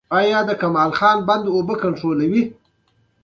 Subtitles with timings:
[0.19, 2.43] آیا د کمال خان بند اوبه کنټرولوي؟